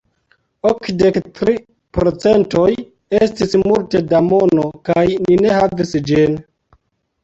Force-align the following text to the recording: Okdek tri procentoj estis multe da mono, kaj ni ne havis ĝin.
Okdek 0.69 1.19
tri 1.35 1.55
procentoj 1.99 2.65
estis 3.21 3.55
multe 3.67 4.05
da 4.11 4.25
mono, 4.33 4.69
kaj 4.93 5.09
ni 5.25 5.43
ne 5.47 5.57
havis 5.63 5.99
ĝin. 6.13 6.41